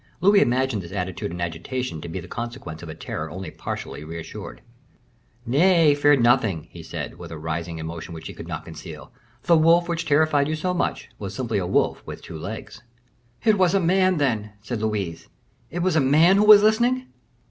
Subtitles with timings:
[0.19, 4.03] Louis imagined this attitude and agitation to be the consequence of a terror only partially
[4.03, 4.61] reassured.
[5.45, 9.11] "Nay, fear nothing," he said, with a rising emotion which he could not conceal;
[9.43, 12.81] "the wolf which terrified you so much was simply a wolf with two legs."
[13.43, 15.27] "It was a man, then!" said Louise;
[15.69, 17.05] "it was a man who was listening?"